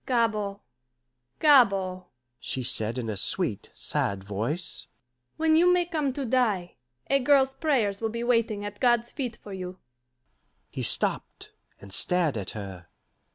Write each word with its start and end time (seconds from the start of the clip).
"Gabord, 0.07 0.57
Gabord," 1.39 2.05
she 2.39 2.63
said 2.63 2.97
in 2.97 3.07
a 3.07 3.15
sweet, 3.15 3.69
sad 3.75 4.23
voice, 4.23 4.87
"when 5.37 5.55
you 5.55 5.71
may 5.71 5.85
come 5.85 6.11
to 6.13 6.25
die, 6.25 6.73
a 7.07 7.19
girl's 7.19 7.53
prayers 7.53 8.01
will 8.01 8.09
be 8.09 8.23
waiting 8.23 8.65
at 8.65 8.79
God's 8.79 9.11
feet 9.11 9.35
for 9.35 9.53
you." 9.53 9.77
He 10.71 10.81
stopped, 10.81 11.51
and 11.79 11.93
stared 11.93 12.35
at 12.35 12.49
her. 12.57 12.87